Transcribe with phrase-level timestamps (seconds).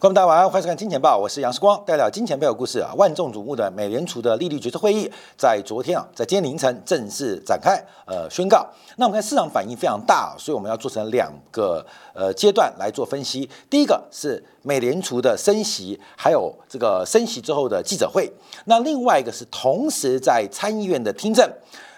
[0.00, 2.94] 观众大家晚上好，欢迎收看《金钱报》，我是杨世光，带来金钱背后故事啊。
[2.96, 8.64] 万众瞩目的美联储的利率决策会议，在昨天啊，在今天凌晨正式展开，呃，宣告。
[8.94, 11.84] 那我们看市场反应非常大，所以我们要做成两个
[12.14, 13.50] 呃阶段来做分析。
[13.68, 18.32] 第一个是美联储的升息，还有这个升息之后的记者会。
[18.66, 21.44] 那另外一个是同时在参议院的听证。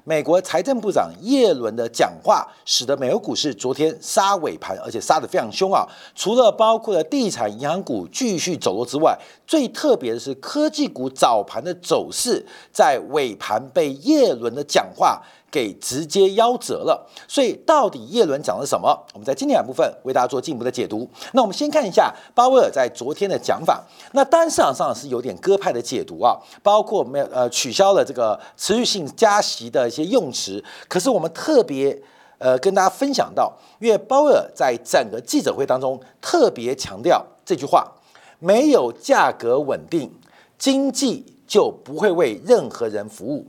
[0.05, 5.87] 美国财政部长耶伦的讲话，使得美国股市昨天杀尾盘，而且杀得非常凶啊！
[6.15, 9.19] 除了包括了地产、银行股继续走弱之外，
[9.51, 15.21] 最特别的是科技股早盘的走势，在尾盘被耶伦的讲话。
[15.53, 18.97] 给直接夭折了，所以到底叶伦讲了什么？
[19.13, 21.11] 我们在今天两部分为大家做进一步的解读。
[21.33, 23.83] 那我们先看一下鲍威尔在昨天的讲法。
[24.13, 30.65] 那当然市场上是有点鸽派的解读啊，包括没有呃取消了这个持续性加息的一些用词。
[30.87, 32.01] 可是我们特别
[32.39, 37.93] 呃跟大家分享到，因为鲍威尔在整个记者会当中特别强调这句话：
[38.41, 40.11] 没有价格稳定，
[40.59, 43.47] 经济就不会为任何人服务。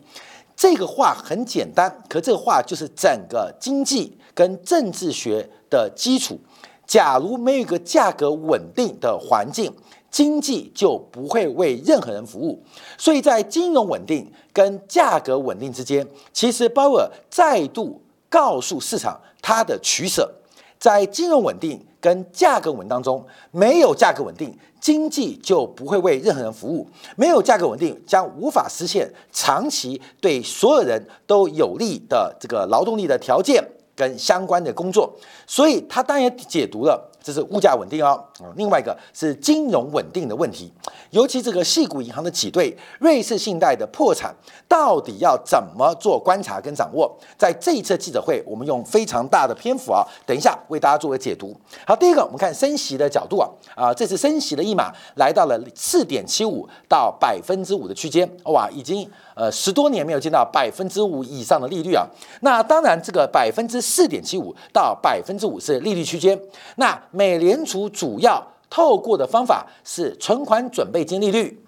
[0.56, 6.40] 这个话很简单，可这个话就是整个经济跟政治学的基础。
[6.86, 9.74] 假如没有一个价格稳定的环境，
[10.12, 12.62] 经济就不会为任何人服务。
[12.98, 20.30] 所以在金融稳定跟价格稳定之间，其实鲍尔再度告诉市场他的取舍。
[20.78, 24.54] 在金融稳定跟价格稳当中，没有价格稳定。
[24.82, 33.64] 经济就不会为任何人服务，没有价格稳定，将无法实现长期对所有人都有利的这个劳动力的条件
[33.96, 37.11] 跟相关的工作，所以他当然解读了。
[37.24, 38.24] 这是物价稳定哦，
[38.56, 40.72] 另外一个是金融稳定的问题，
[41.12, 44.34] 尤其这个系股银行的挤兑、瑞士信贷的破产，
[44.68, 47.16] 到底要怎么做观察跟掌握？
[47.38, 51.56] 在这一次记者会，我们用非常大的篇幅啊，等一下为大家做个解读。
[51.86, 59.10] 好，第一个我们看升息的角度啊，啊，这次升息的一码来到了四点七五到百分之五的区间，哇，已经。
[59.42, 62.06] 呃，十多年没有见到百分之五以上的利率啊，
[62.42, 66.40] 那当然这个百分之四点七五到百分之五是利率区间。
[66.76, 71.60] 那美联储主要透过的方法是存款准备金利率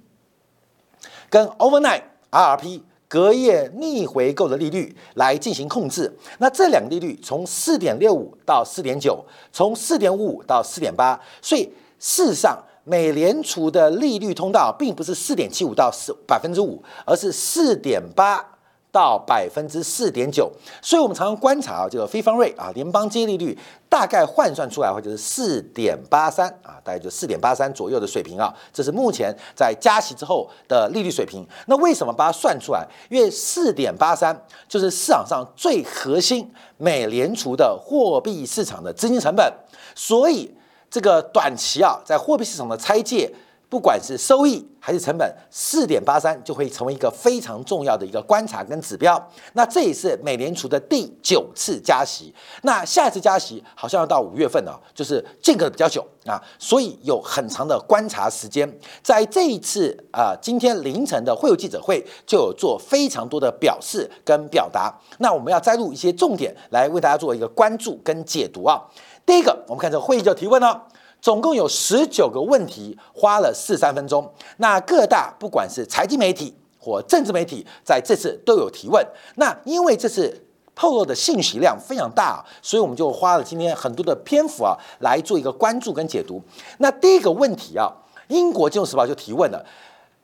[1.32, 6.16] 跟 overnight RRP 隔夜逆回购的利率来进行控制。
[6.38, 11.68] 那这两个利率从四点六五到四点九，从四点五五到四点八，所以
[11.98, 12.64] 事实上。
[12.84, 18.46] 美联储的利率通道并不是四点七五到四百分之五，而是四点八
[18.92, 20.52] 到百分之四点九。
[20.82, 23.58] 所以，我们常常观察啊，这个非方瑞啊，联邦基金利率
[23.88, 28.54] 大概换算出来的话，就是四点八三啊，大概就四点八三左右的水平啊。
[28.74, 31.48] 这是目前在加息之后的利率水平。
[31.68, 32.86] 那为什么把它算出来？
[33.10, 39.54] 因为四点八三就是市场上最核心美联储的货币市场的资金成本，
[39.96, 40.54] 所以。
[40.94, 43.28] 这个短期啊，在货币市场的拆借，
[43.68, 49.20] 不管是收益还是成本，四点八三就会成为一个非常重要的一个观察跟指标。
[49.54, 52.32] 那这也是美联储的第九次加息，
[52.62, 58.72] 那下一次加息好像要到五月份了，就是间隔比较久啊，所以有很长的观察时间。
[59.02, 64.94] 在这一次啊，今天凌晨的会有记者会就有做非常多的表示跟表达。
[65.18, 68.80] 那我们要摘录一些重点来为大家做一个关注跟解读啊。
[69.26, 70.88] 第一个，我们看这个会议就提问了，
[71.22, 74.30] 总共有十九个问题，花了四三分钟。
[74.58, 79.06] 那各大不管是财经媒体或政治媒体，在这次都有提问。
[79.36, 80.46] 那因为这次
[80.76, 86.42] 透露的信息量非常大，所以我们就花了今天很多的篇幅啊，来做一个关注跟解读。
[86.80, 87.90] 那第一个问题啊，
[88.28, 89.66] 英国金融时报就提问了。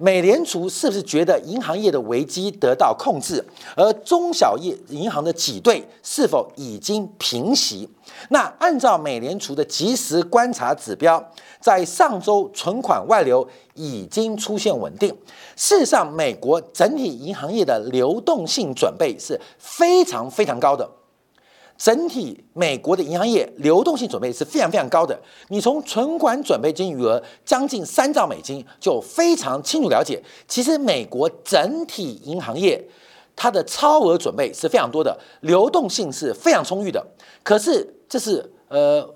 [0.02, 7.90] 美联储是不是觉得银行业的危机得到控制，而中小业银行的挤兑是否已经平息？
[8.30, 11.22] 那按照美联储的即时观察指标，
[11.60, 15.14] 在上周存款外流已经出现稳定。
[15.58, 20.90] 事实上，美国整体银行业的流动性准备是非常非常高的。
[21.80, 25.18] 整体美国的银行业流动性准备是非常非常高的。
[25.48, 32.86] 你从存款准备金余额将近三兆美金，就非常清楚了解，其实美国整体银行业
[33.34, 37.04] 它的超额准备是非常多的，流动性是非常充裕的。
[37.44, 39.10] 可是这是呃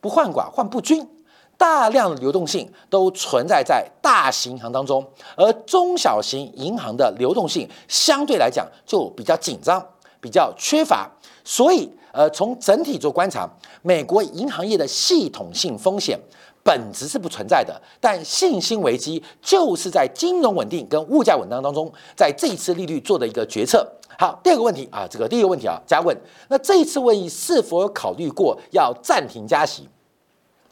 [0.00, 1.08] 不患寡患不均，
[1.56, 5.06] 大量的流动性都存在在大型银行当中，
[5.36, 9.80] 而中小型银行的流动性相对来讲就比较紧张。
[10.20, 11.06] 比较缺乏，
[11.44, 13.48] 所以呃，从整体做观察，
[13.82, 16.18] 美国银行业的系统性风险
[16.62, 23.86] 本质是不存在的，但信心危机就是在金融稳定跟物价稳当当中，在这一次利率做的一个决策。
[24.18, 26.16] 好，第二个问题啊，这个第一个问题啊，加问，
[26.48, 29.88] 那这一次问议是否有考虑过要暂停加息？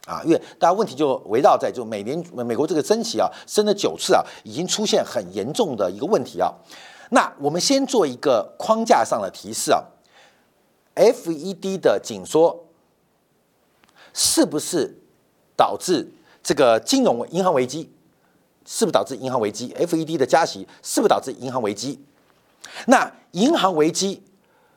[0.07, 6.53] 啊，因为大家问题就围绕在就美联美国这个升息啊，升了九次啊，已经出现很严重的一个问题啊。
[7.11, 9.83] 那我们先做一个框架上的提示啊
[10.95, 12.67] ，FED 的紧缩
[14.13, 14.99] 是不是
[15.57, 16.11] 导致
[16.43, 17.91] 这个金融银行危机？
[18.65, 22.01] 是不是导致银行危机？FED 的加息是不是导致银行危机？
[22.87, 24.23] 那银行危机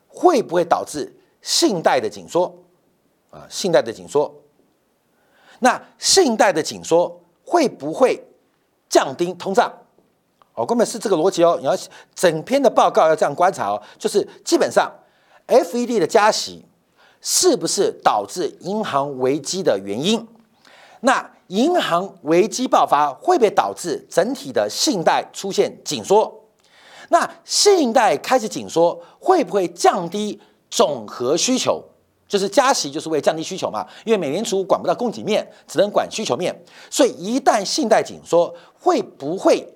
[0.07, 2.63] 会不会导致信贷的紧缩？
[3.29, 4.33] 啊，信贷的紧缩。
[5.59, 8.25] 那信贷的紧缩会不会
[8.89, 9.71] 降低通胀？
[10.55, 11.57] 哦，根本是这个逻辑哦。
[11.59, 11.77] 你要
[12.15, 14.91] 整篇的报告要这样观察哦，就是基本上
[15.47, 16.65] ，FED 的加息
[17.21, 20.27] 是不是导致银行危机的原因？
[21.01, 26.33] 那银行危机爆发会不会导致整体的信贷出现紧缩？
[27.09, 31.83] 那信贷开始紧缩会不会降低总和需求？
[32.27, 36.55] 就是加息就是为降低需求嘛，因为美联储管不到供给面，只能管需求面，
[36.89, 39.67] 所以一旦信贷紧缩，会不会？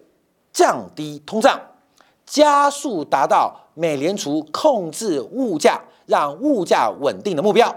[0.51, 1.61] 降低通胀，
[2.25, 7.73] 加速达到美联储控制物价、让物价稳定的目标。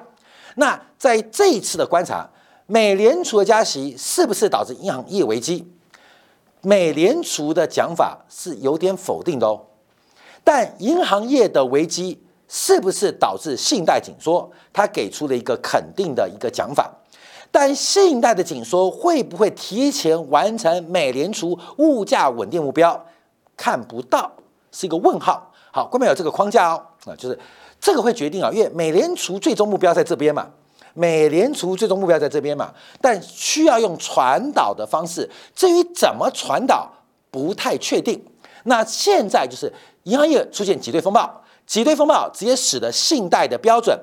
[0.57, 2.29] 那在这一次的观察，
[2.67, 5.65] 美联储的加息是不是导致银行业危机？
[6.61, 9.61] 美联储的讲法是有点否定的哦。
[10.43, 14.51] 但银行业的危机是不是导致信贷紧缩？
[14.73, 16.91] 他给出了一个肯定的一个讲法。
[17.53, 23.07] 但信贷的紧缩会不会提前完成美联储物价稳定目标？
[23.57, 24.33] 看不到，
[24.73, 25.52] 是一个问号。
[25.73, 27.37] 好，后面有这个框架哦，啊，就是
[27.81, 30.47] 这个会决定啊，因为美联储最终目标在这边嘛，
[30.95, 36.89] 美联储最终目标在这边嘛，但需要用传导的方式，至于怎么传导
[37.31, 38.23] 不太确定。
[38.65, 39.73] 那现在就是
[40.05, 43.99] 银行业出现挤兑风暴，挤兑风暴直接使得信贷的标准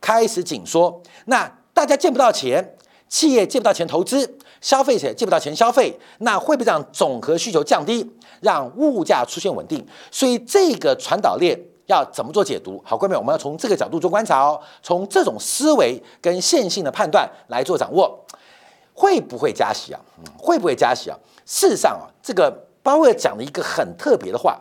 [0.00, 2.74] 开始紧缩，那大家见不到钱。
[3.10, 8.04] 企业借不到钱投资，消费者借不到钱消费，那会不会让总和需求降低，
[8.40, 9.86] 让物价出现稳定？
[10.10, 11.56] 所以这个传导链
[11.86, 12.82] 要怎么做解读？
[12.84, 18.18] 好，各位，我们要从这个角度做观察哦，从这种思维跟线性的判断来做掌握，
[18.94, 20.00] 会不会加息啊？
[20.36, 21.16] 会不会加息啊？
[21.46, 24.60] 事实上啊，这个鲍威尔讲了一个很特别的话，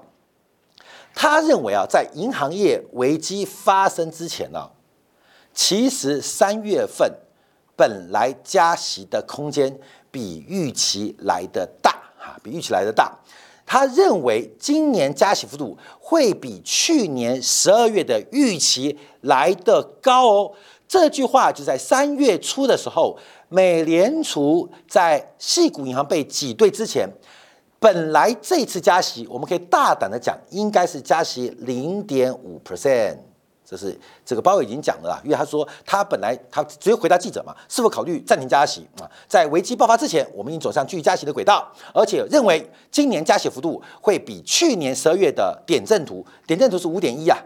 [1.15, 4.69] 他认为啊，在银行业危机发生之前呢，
[5.53, 7.11] 其实三月份。
[7.77, 9.79] 本来加息的空间
[10.11, 13.17] 比预期来的大，哈，比预期来的大。
[13.65, 20.51] 他认为今年加息幅度会比去年十二月的预期来的高哦。
[20.87, 23.17] 这句话就在三月初的时候，
[23.49, 27.09] 美联储在系股银行被挤兑之前，
[27.77, 33.17] 本来这次加息，我们可以大胆的讲，应该是加息零点五 percent。
[33.69, 39.03] 这是这个鲍已经讲了啊，因为他说他本来他直接回答记者嘛，是否考虑暂停加息啊？
[39.27, 47.37] 在危机爆发之前，我们已经走上继续加息的轨道，而且认为今年加息幅度会比去年十二月的点阵图，点阵图是五点一啊，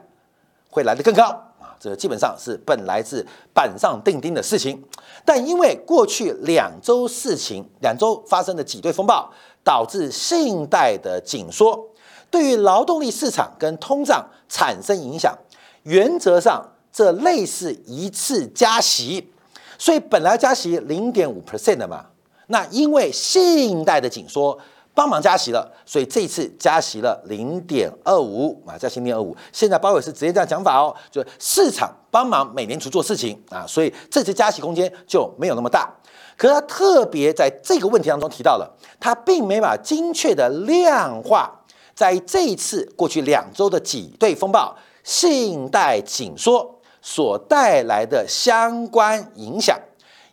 [0.69, 1.23] 会来得更高
[1.59, 1.73] 啊。
[1.79, 4.79] 这基本上是本来是板上钉钉的事情，
[5.25, 9.27] 但因为过去两周事情，两周发生的挤兑风暴，
[9.63, 11.87] 导致信贷的紧缩，
[12.29, 15.35] 对于劳动力市场跟通胀产生影响。
[15.83, 19.31] 原则上，这类似一次加息，
[19.77, 22.05] 所以本来加息零点五 percent 的嘛，
[22.47, 24.57] 那因为信贷的紧缩
[24.93, 29.35] 帮忙加息了，所以这次加息了零点二五啊，加息零点二五。
[29.51, 35.89] 现在鲍威尔是直接这样讲法哦，就市场帮忙美联储做事情啊，所以这次加息空间就没有那么大。
[36.37, 38.69] 可是他特别在这个问题当中提到了，
[38.99, 41.49] 他并没把精确的量化
[41.95, 44.75] 在这一次过去两周的挤兑风暴。
[45.03, 49.79] 信贷紧缩所带来的相关影响，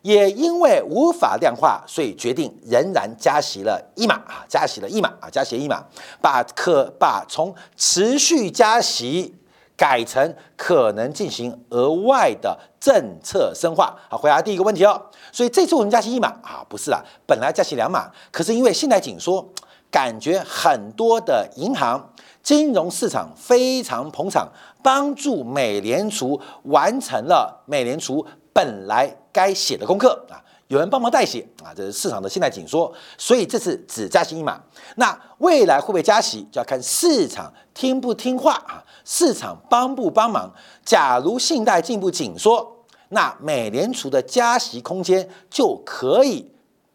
[0.01, 5.83] 也因为无法量化，所以决定仍然加息了一码啊，加息了一码啊，加息一码，
[6.21, 9.35] 把可把从持续加息
[9.75, 13.95] 改成可能进行额外的政策深化。
[14.09, 15.01] 好，回答第一个问题哦。
[15.31, 19.49] 所以这次我们加息一码啊，不是啊，本来加息两码，可是因为信贷紧缩，
[19.89, 22.13] 感觉很多的银行。
[22.41, 24.47] 金融市场非常捧场，
[24.81, 34.61] 帮助美联储完成了美联储本来该写的功课啊，有人帮忙代写啊，这是市场的信贷紧缩，所以这次只加息一码。
[34.95, 40.51] 那未来会不会加息，就要看市场听不听话啊，市场帮不帮忙。
[40.83, 46.49] 假如信贷进一步紧缩，那美联储的加息空间就可以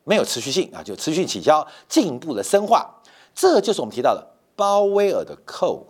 [0.05, 2.91] 没有持续性啊，就持续取消，进一步的深化。
[3.35, 4.34] 这就是我们提到的。
[4.57, 5.87] 鲍威尔的扣，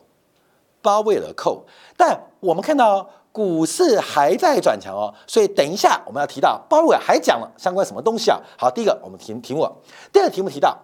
[0.80, 1.64] 鲍威尔的扣，
[1.97, 8.38] 但我们看到股市还在转强哦，所以等一下我们要提到鲍威尔还讲了相关什么东西啊？
[8.56, 9.68] 好，第一个我们题题目，
[10.12, 10.78] 第二个题目提到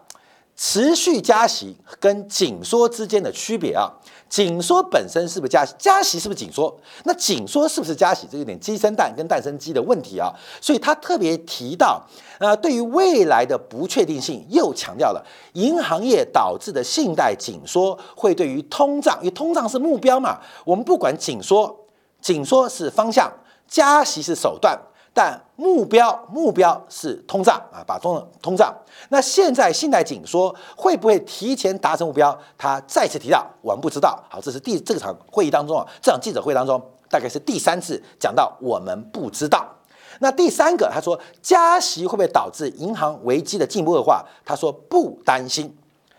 [0.62, 3.90] 持续加息跟紧缩之间的区别啊。
[4.29, 5.75] 紧缩本身是不是加息？
[5.79, 6.79] 加息是不是紧缩？
[7.05, 8.29] 那紧缩是不是加息？
[8.31, 10.31] 这有点鸡生蛋跟蛋生鸡的问题啊。
[10.61, 12.05] 所以他特别提到，
[12.38, 15.25] 呃，对于未来的不确定性，又强调了
[15.55, 21.75] 银行业导致的信贷紧缩会对于通胀，因为通胀是目标嘛，我们不管紧缩。
[22.21, 23.33] 紧缩是方向，
[23.67, 24.79] 加息是手段，
[25.12, 28.75] 但目标目标是通胀啊，把通通胀。
[29.09, 32.37] 那现在信贷紧缩会不会提前达成目标？
[32.57, 34.23] 他再次提到，我们不知道。
[34.29, 39.67] 好，这是第这场会议当中啊，这场记者会当中大概是第三次讲到我们不知道。
[40.21, 44.25] 那第三个，他说加息会不会导致银行危机的进一步恶化？
[44.45, 45.76] 他说不担心。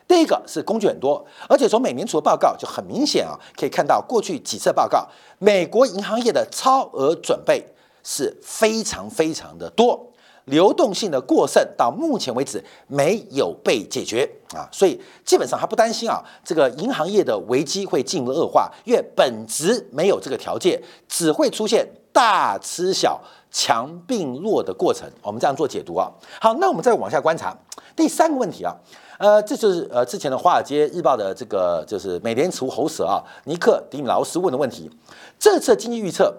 [0.07, 5.07] 第一个是工具很多，而且从美联储的报告就很明显啊，可以看到过去几次报告，
[5.39, 7.65] 美国银行业的超额准备
[8.03, 10.11] 是非常非常的多，
[10.45, 25.09] 流动性的过剩到目前为止没有被解决啊，所以基本上他不担心啊，这个银行业的危机会进一步恶化，因为本质没有这个条件，只会出现大吃小、强并弱的过程。
[25.21, 26.11] 我们这样做解读啊。
[26.39, 27.55] 好，那我们再往下观察
[27.95, 28.75] 第三个问题啊。
[29.19, 34.89] 呃，这就是呃之前的《华尔街日报》的这个就是美联储喉舌啊，尼克·迪米劳斯问的问题：
[35.37, 36.35] 这次经济预测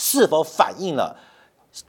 [0.00, 1.14] 是否反映了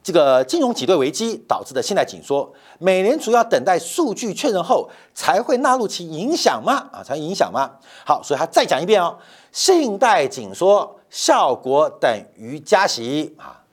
[0.04, 2.52] 这个金融挤兑危机导致的信贷紧缩？
[2.78, 6.90] 美联储要等待数据确认后才会纳入其影响吗？
[6.92, 7.72] 啊，才影响吗？
[8.06, 9.18] 好，所以他再讲一遍哦，
[9.54, 13.64] 信贷紧缩效果等于加息啊，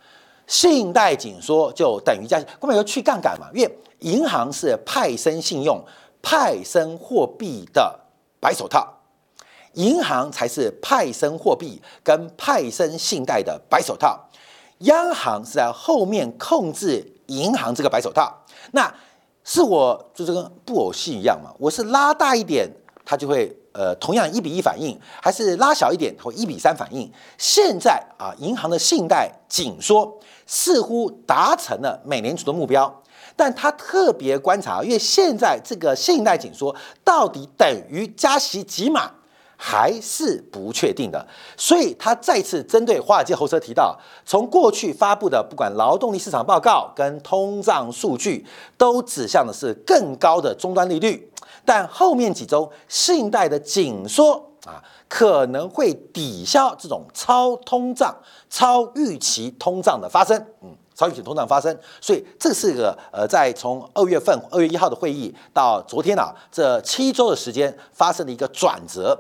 [0.47, 5.85] 信贷紧缩就等于加息，根本要去杠杆嘛，因为银行是派生信用。
[6.21, 8.01] 派生货币的
[8.41, 8.93] 白手套，
[9.75, 14.28] 银行才是派生货币跟派生信贷的白手套，
[14.79, 18.33] 央行是在后面控制银行这个白手套。
[18.73, 18.93] 那
[19.45, 21.51] 是我就这跟布偶戏一样嘛？
[21.59, 22.71] 我是拉大一点，
[23.05, 27.11] 它就会呃同样一比一反应，还是拉小一点或一比三反应？
[27.39, 33.03] 现在啊，银行的信贷紧缩似乎达成了美联储的目标。
[33.35, 39.13] 但他特别观察，因为现在这个信贷紧缩到底等于加息几码，
[39.61, 48.47] 还是不确定的，所以他再次针对华尔街喉舌提到，从过去发布的不管劳动力市场报告跟通胀数据，
[48.77, 51.29] 都指向的是更高的终端利率，
[51.65, 54.35] 但后面几周信贷的紧缩
[54.65, 58.17] 啊，可能会抵消这种超通胀、
[58.49, 60.69] 超预期通胀的发生，嗯。
[60.95, 69.17] 超预期通胀发生，所以这是个呃，在从二月份二月一号的会议到昨天啊，这七周的时间发生的一个转折，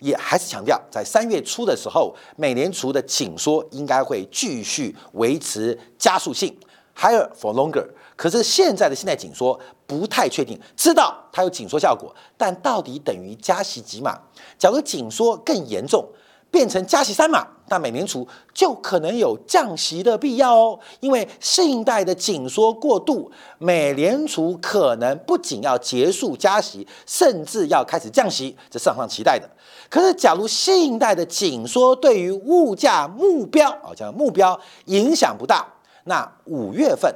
[0.00, 6.56] 也还是强调在三月初的时候，美联储的紧缩应该会继续维持加速性
[6.96, 7.86] ，higher for longer。
[8.16, 14.18] 可是现在的信贷紧缩不太确定，知道它有紧缩效果，但到底等于加息几码？
[14.58, 16.08] 假如紧缩更严重。
[16.50, 20.80] 变成加息三码，那美联储就可能有降息的必要哦。
[21.00, 29.46] 因为信贷的紧缩过度，美联储可能不仅要结束加息，甚至要开始降息，这市场上期待的。
[29.90, 35.66] 可是，假如信贷的紧缩对于物价目标啊，讲目标影响不大，
[36.04, 37.14] 那五月份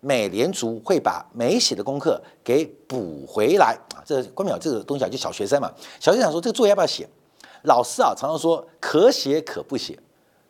[0.00, 4.04] 美联储会把没写的功课给补回来啊。
[4.04, 7.08] 这关淼这个东西啊，就小学生嘛，小学生说这个作业要不要写？
[7.62, 9.98] 老师啊，常常说可写可不写。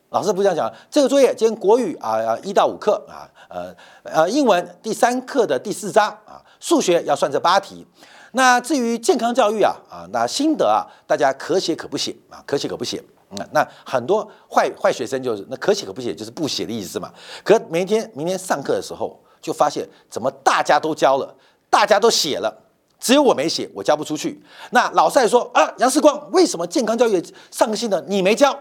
[0.09, 3.73] 老师不这样讲，这个作业今天国语啊，一到五课啊，呃
[4.03, 7.87] 呃，英文第三课的第四章啊，数学要算这八题。
[8.31, 13.03] 那至于健康教育啊啊，那心得啊，大家可写可不写啊，可写可不写。
[13.31, 17.09] 那那很多坏坏学生就是那可写可不写，就是不写的意思嘛。
[17.43, 21.33] 可明天明天上课的时候，就发现怎么大家都交了，
[21.69, 22.53] 大家都写了。
[22.99, 24.43] 只有我没写，我交不出去。
[24.71, 28.55] 那老师还说啊，杨世光，为什么健康教育上个新的你没交？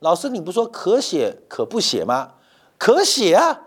[0.00, 2.32] 老师，你不说可写可不写吗？
[2.78, 3.62] 可写啊，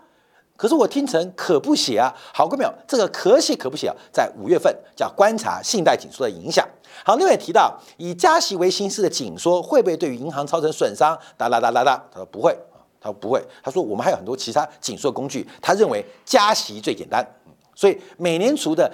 [0.56, 2.14] 可是我听成可不写啊。
[2.32, 6.66] 好，各位朋友，这个可写可不写啊，在五月份叫观察信贷紧缩的影响。
[7.04, 11.18] 好，另外提到以加息为形式的紧缩会不会对于银行造成损伤？
[11.36, 12.56] 哒哒哒哒哒，他说不会
[13.00, 13.42] 他说不会。
[13.62, 17.26] 他说我们还有很多其他紧缩工具，他认为加息最简单。
[17.74, 18.90] 所以美联储的。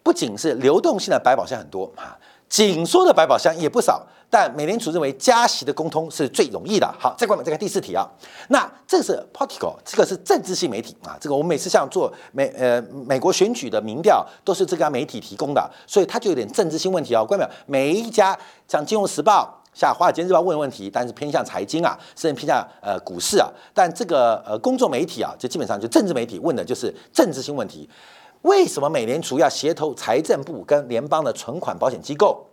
[0.00, 2.16] 不仅是流动性的百宝箱很多啊，
[2.48, 4.06] 紧缩的百宝箱也不少。
[4.30, 6.86] 但美联储认为加息的沟通是最容易的。
[6.98, 8.06] 好，再关再看第四题啊。
[8.48, 11.16] 那这是 Political，这个是政治性媒体啊。
[11.20, 17.24] 这个我们每次像做美呃美国选举的民调，都是这家媒体提供的，所以它就有点政治性问题啊。
[17.24, 17.50] 关没有？
[17.66, 23.48] 每一家像《金融时报》、像《华尔街日报》问的问题，但是偏向财经啊，甚至偏向呃股市啊。
[23.72, 27.88] 但这个呃公众媒体啊，就基本上就政治媒体问的就是政治性问题。
[28.42, 32.46] 为什么美联储要协同财政部跟联邦的存款保险机构，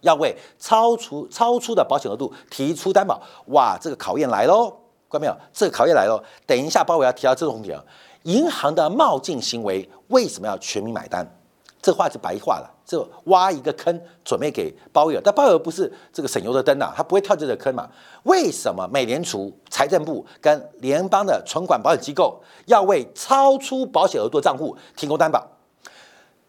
[0.00, 3.20] 要为超出超出的保险额度提出担保？
[3.46, 4.70] 哇，这个考验来喽！
[5.10, 5.36] 看到没有？
[5.52, 6.22] 这个考验来喽！
[6.46, 7.82] 等一下，包伟要提到这个问题啊，
[8.24, 11.26] 银行的冒进行为为什么要全民买单？
[11.82, 17.88] 这话是白话了，这挖一个坑准备给鲍威尔，但鲍威尔不是这个省油的灯呐，他不会跳这个坑嘛？
[18.24, 25.46] 为什么美联储、财政部跟联邦的存款保险机构要为超出保险额度的账户提供担保？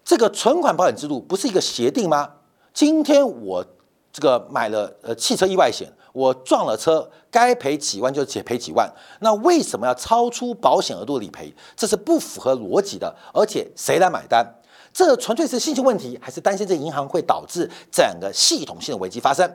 [0.03, 2.29] 这个存款保险制度不是一个协定吗？
[2.73, 3.65] 今天我
[4.11, 11.53] 这个买了呃汽车意外险，我撞了车，该赔几万就只赔几万，那为什么要超出保险额度理赔？
[11.75, 14.45] 这是不符合逻辑的，而且谁来买单？
[14.93, 19.49] 这纯粹是信息问题，还是担心这银行会导致整个系统性的危机发生？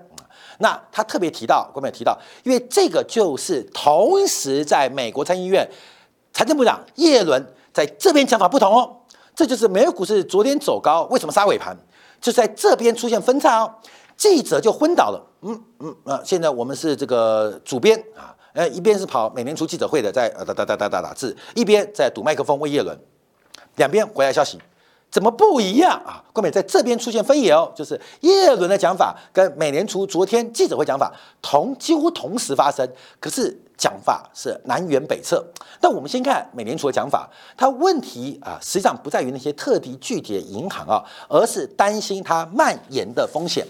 [0.58, 5.68] 那他特别提到，官媒提到，因为这个就是同时在美国参议院
[6.32, 8.96] 财政部长耶伦在这边讲法不同哦，
[9.34, 11.76] 这就是美国股市昨天走高，为什么杀尾盘？
[12.26, 13.72] 就在这边出现分叉哦，
[14.16, 15.24] 记者就昏倒了。
[15.42, 22.98] 嗯嗯啊，现在我们是这个主编啊，呃，一边是跑美联储记者会的，在呃哒哒哒哒哒打字，一边在堵麦克风问耶伦，
[23.76, 24.58] 两边回来消息。
[25.08, 26.20] 怎么不一样啊？
[26.32, 32.84] 冠冕在这边出现分野哦，就是耶伦的讲法跟美联储昨天记者会讲法同几乎同时发生，
[33.20, 35.44] 可是讲法是南辕北辙。
[35.80, 43.66] 那我们先看美联储的讲法，它问题啊实际上不在于那些特地具体的银行啊，而是担心它蔓延的风险，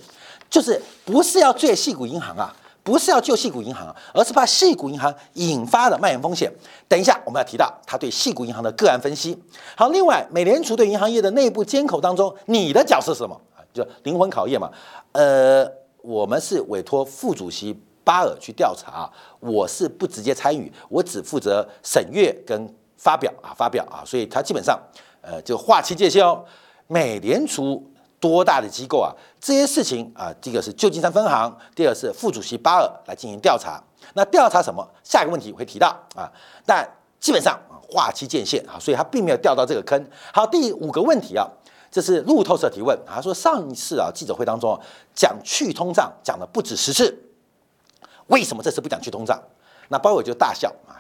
[0.49, 2.55] 就是不是要借细股银行啊。
[2.87, 6.49] 不是要救细股银行，而是怕细股银行引发的蔓延风险。
[6.87, 9.37] 等一下我们要提到他对细股银行的个案分析。
[9.77, 13.59] 好，另外美联储对银行业的内部监口当中，你的角色是什么啊？
[13.75, 14.71] 就灵魂考验嘛。
[15.11, 15.69] 呃，
[16.01, 24.07] 我们是委托副主席巴尔去调查，我是不直接参与，我只负责审阅跟发表啊，发表啊。
[24.07, 24.81] 所以他基本上
[25.21, 26.45] 呃就划清界限哦。
[26.87, 27.85] 美联储。
[28.19, 29.13] 多大的机构啊？
[29.39, 33.79] 这些事情啊，第一个是旧金山分行，第二是副主席巴尔来进行调查。
[34.15, 34.83] 那调查什么？
[35.05, 36.27] 下一个问题我会提到啊。
[36.65, 36.89] 但
[37.21, 40.03] 基本上划期界限啊，所以他并没有掉到这个坑。
[40.33, 41.47] 好，第五个问题啊，
[41.91, 44.81] 这是路透社提问啊，说上一次啊记者会当中
[45.15, 47.15] 讲去通胀讲了不止十次，
[48.29, 49.41] 为什么这次不讲去通胀？
[49.89, 50.95] 那鲍尔就大笑啊。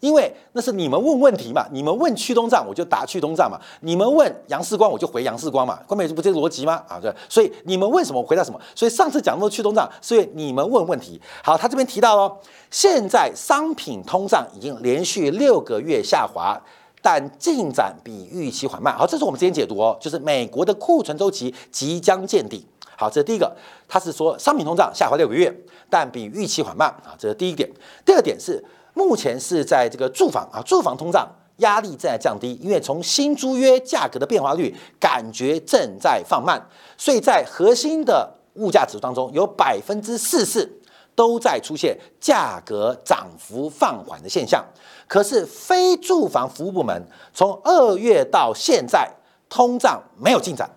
[0.00, 6.80] 因为那是你们问问题嘛，你们问去通胀我就答去通胀嘛，你们问杨世光我就回杨世光嘛，关美这不这个逻辑吗？
[6.86, 8.60] 啊，对，所以你们问什么我回答什么。
[8.76, 11.20] 所以上次讲到去通胀，所以你们问问题。
[11.42, 12.38] 好，他这边提到哦，
[12.70, 16.56] 现在商品通胀已经连续六个月下滑，
[17.02, 18.96] 但进展比预期缓慢。
[18.96, 22.64] 好，这是我们之前解读哦，就是美国的库存周期即将见底。
[22.98, 23.56] 好，这是第一个，
[23.88, 25.54] 他是说商品通胀下滑六个月，
[25.88, 27.70] 但比预期缓慢啊，这是第一点。
[28.04, 28.62] 第二点是。
[28.94, 36.60] 目前是在这个住房啊，住房通胀压力正在降低，因为从新租约价格的变化率感觉正在放慢，
[36.96, 40.68] 所以在核心的物价指数当中，有百分之四十
[41.14, 44.64] 都在出现价格涨幅放缓的现象。
[45.06, 47.00] 可是非住房服务部门
[47.32, 49.08] 从二月到现在，
[49.48, 50.68] 通胀没有进展，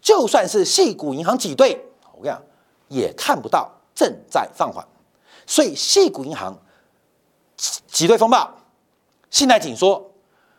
[0.00, 1.78] 就算是细股银行挤兑，
[2.12, 2.42] 我跟你讲
[2.88, 4.86] 也看不到正在放缓，
[5.46, 6.56] 所以细股银行。
[7.88, 8.50] 挤兑风暴、
[9.28, 10.12] 信贷紧缩，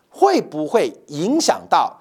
[0.08, 2.00] 会不会影响到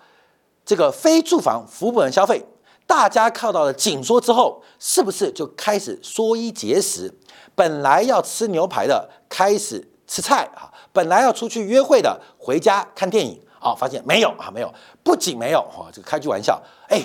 [0.63, 2.45] 这个非住房服务部门消费？
[2.87, 7.15] 大家看到了紧缩之后，是不是就开始缩衣节食？
[7.55, 10.71] 本来要吃牛排的，开始吃菜啊！
[10.93, 13.75] 本来要出去约会的，回家看电影啊！
[13.75, 14.71] 发现没有啊，没有，
[15.03, 17.01] 不仅没有，哇，这个开句玩笑，哎，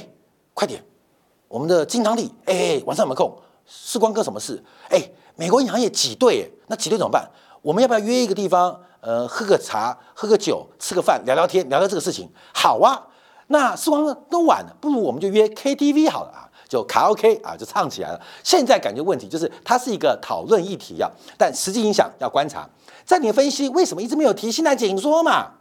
[0.55, 0.81] 快点，
[1.49, 3.37] 我们的金堂里，哎，晚上有没有空？
[3.67, 4.63] 世光哥什么事？
[4.89, 5.01] 哎，
[5.35, 7.29] 美国银行业挤兑，那挤兑怎么办？
[7.61, 8.79] 我们要不要约一个地方？
[9.01, 12.27] 呃，喝个茶，喝个酒，吃个饭，聊聊天，聊聊这个事情。
[12.53, 13.05] 好啊，
[13.47, 18.21] 那世光哥都晚了，不如我们就约 KTV 好了啊，就卡 OK 啊，就唱起来了。
[18.41, 22.67] 现在感觉问题就是它是一个讨论议题啊，但实际影响要观察。
[23.03, 25.51] 在你分析，为什么一直没有提信贷紧缩嘛？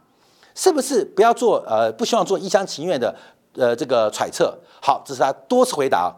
[0.55, 1.63] 是不是不要做？
[1.67, 3.13] 呃，不希望做一厢情愿的
[3.57, 4.57] 呃这个揣测。
[4.81, 6.15] 好，这是他多次回答，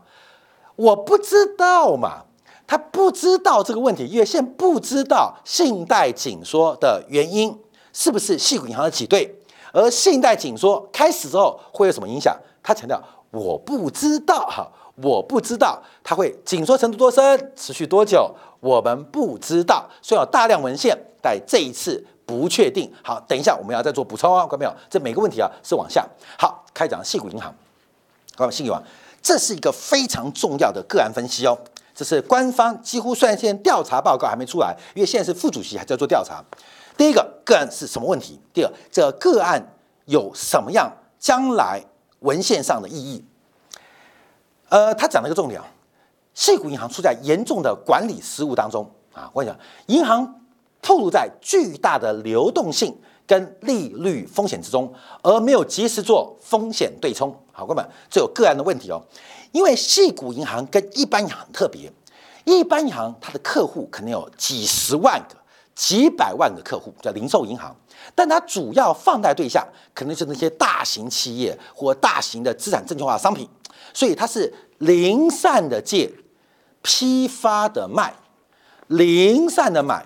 [0.75, 2.23] 我不知道嘛。
[2.69, 7.57] 他不知道这个问题，因为现在不知道信贷紧缩的原因
[7.93, 9.33] 是不是系股银行的挤兑，
[9.71, 12.37] 而信贷紧缩开始之后会有什么影响？
[12.61, 14.69] 他强调我不知道哈，
[15.01, 22.93] 我不知道它会紧缩程度多深，持续多久，我们不知道，所以有大量文献，但这一次不确定。
[23.01, 24.75] 好，等一下我们要再做补充啊，看到没有？
[24.87, 26.05] 这每个问题啊是往下。
[26.37, 27.51] 好，开讲系股银行，
[28.35, 28.83] 各位信银行，
[29.21, 31.57] 这是一个非常重要的个案分析哦。
[31.95, 36.43] 这是官方几乎率先调查报告还没出来，因为现在是副主席还在做调查。
[36.95, 38.39] 第一个个案是什么问题？
[38.53, 41.81] 第二，这个个案有什么样将来
[42.19, 43.25] 文献上的意义？
[44.69, 45.65] 呃，他讲了一个重点啊，
[46.33, 49.31] 细谷银行处在严重的管理失误当中啊。
[49.33, 50.41] 我跟你讲，银行
[50.87, 54.89] 透露在巨大的流动性跟利率风险之中，
[55.21, 57.37] 而没有及时做风险对冲。
[57.51, 59.01] 好，哥们，这有个案的问题哦。
[59.51, 61.91] 因为细股银行跟一般银行特别，
[62.45, 65.35] 一般银行它的客户可能有几十万个、
[65.75, 67.75] 几百万个客户，叫零售银行，
[68.15, 73.45] 但它主要放贷对象可能是那些大型企业或大型的资产证券化商品，
[73.93, 76.09] 所以它是零散的借、
[76.81, 78.13] 批发的卖、
[78.87, 80.05] 零散的买、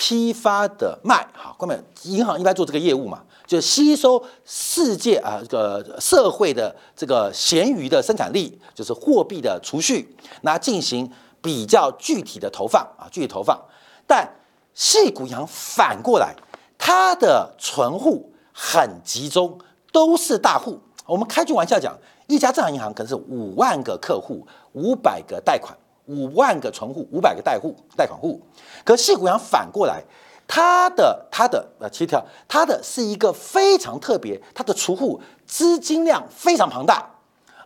[0.00, 1.28] 批发的卖。
[1.34, 3.22] 好，哥们，银行一般做这个业务嘛。
[3.46, 11.10] 就吸收世界啊，这个社会的这个闲余的生产力，就是货币的储蓄，那进行
[11.42, 13.60] 比较具体的投放啊，具体投放。
[14.06, 14.26] 但
[14.72, 16.34] 细股银行反过来，
[16.78, 19.58] 它的存户很集中，
[19.92, 20.80] 都是大户。
[21.04, 21.94] 我们开句玩笑讲，
[22.26, 25.76] 一家正常银行可能是五万个客户，五百个贷款，
[26.10, 28.42] 五万个存户，五百个贷户贷款户。
[28.84, 30.02] 可细谷阳反过来。
[30.52, 37.08] 它的它的呃，七条，它的是一个非常特别，它的储户资金量非常庞大，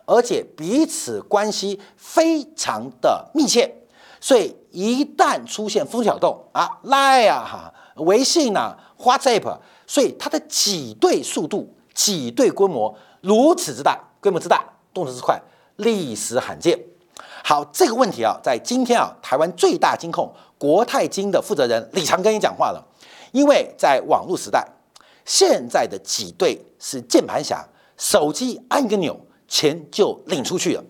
[0.05, 3.73] 而且彼此关系非常的密切，
[4.21, 15.41] 所以一旦出现风小动啊，Line 啊哈，微信啊，WhatsApp，所以它的挤兑速度、挤兑规模如此之大，规模之大，动作之快，
[15.77, 16.79] 历史罕见。
[17.47, 22.83] 好，这个问题啊，在今天啊，台湾最大金控国泰金的负责人李长庚也讲话了。
[23.33, 24.67] 因为在网络时代，
[25.25, 27.63] 现在的挤兑是键盘侠，
[27.97, 29.15] 手机按一个钮，
[29.47, 30.83] 钱就领出去了，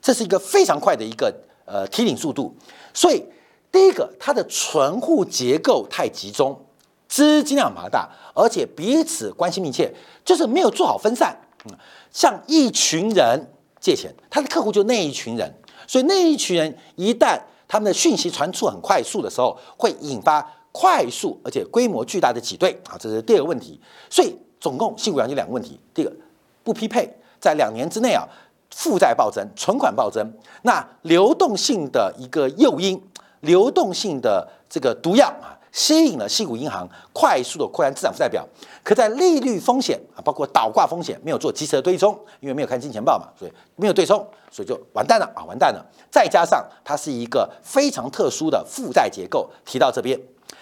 [0.00, 1.32] 这是一个非常快的一个
[1.66, 2.52] 呃提领速度。
[2.92, 3.24] 所以
[3.70, 6.60] 第一个，它的存户结构太集中，
[7.06, 11.38] 资金量庞大，而且彼此关系密切，就是没有做好分散。
[11.66, 11.78] 嗯，
[12.10, 15.54] 像一群人借钱，他的客户就那一群人。
[15.86, 23.80] 所以那一群人一旦他们的讯息传出很快速的时候，会引发快速而且规模巨大的挤兑啊，这是第二个问题。
[24.10, 26.12] 所以总共新股阳就两个问题：第一个
[26.62, 28.26] 不匹配，在两年之内啊，
[28.70, 33.02] 负债暴增，存款暴增，那流动性的一个诱因，
[33.40, 35.58] 流动性的这个毒药啊。
[35.72, 38.46] 吸引了西股银行快速的扩展资产负债表，
[38.84, 44.18] 可在利率风险啊，包括倒挂风险没有做及时的对冲，因为没有看金钱报嘛，所以没有对冲，
[44.50, 45.84] 所以就完蛋了啊，完蛋了。
[46.10, 50.20] 再加上它是一个非常特殊的负债结构，提到这边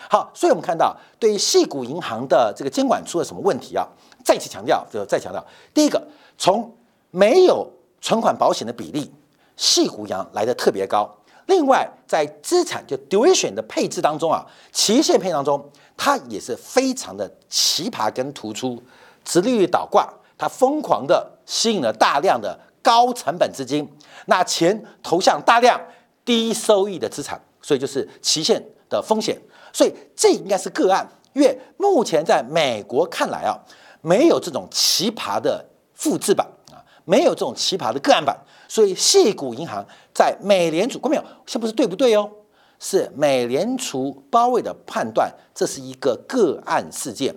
[0.09, 3.87] 好，所以我们看到对于细股银行的这个监管出了什么问题啊？
[4.25, 5.45] 再次强调，就再强调，
[5.75, 6.01] 第一个，
[6.39, 6.73] 从
[7.11, 7.69] 没有
[8.01, 9.13] 存款保险的比例，
[9.57, 11.13] 细股银行来的特别高。
[11.51, 18.81] 另外，在资产就 duration 的配置当中啊，期限配当中，它也是非常的奇葩跟突出。
[19.25, 20.09] 直利率倒挂，
[20.39, 23.87] 它疯狂的吸引了大量的高成本资金，
[24.27, 25.79] 那钱投向大量
[26.25, 29.37] 低收益的资产，所以就是期限的风险。
[29.73, 33.59] 所以这应该是个案，因为目前在美国看来啊，
[34.03, 38.39] 没有这种奇葩的复制版啊，没有这种奇葩的个案版。
[38.69, 39.85] 所以，细股银行
[40.21, 41.23] 在美联储，看没有？
[41.47, 42.31] 现在不是对不对哦？
[42.79, 47.35] 是美联储包围的判断，这是一个个案事件，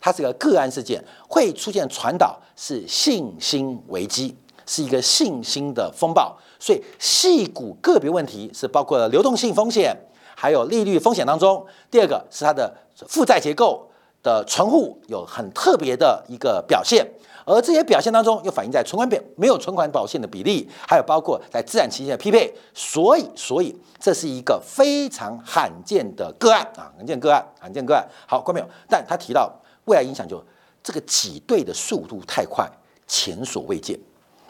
[0.00, 6.36] 它是一个个案事件，会出现传导是信心危机，是一个信心的风暴。
[6.58, 9.96] 所以，细股个别问题是包括流动性风险，
[10.34, 11.64] 还有利率风险当中。
[11.88, 13.88] 第二个是它的负债结构
[14.24, 17.06] 的存户有很特别的一个表现。
[17.46, 28.02] 而这些表现当中，又反映在存款表没有存款保险的比例，还有包括在资产期限的匹配，所以，所以这是一个非常罕见的个案啊，罕见个案，罕见个案。
[28.26, 28.66] 好，关没有？
[28.88, 29.52] 但他提到
[29.84, 30.42] 未来影响，就
[30.82, 32.66] 这个挤兑的速度太快，
[33.06, 33.98] 前所未见。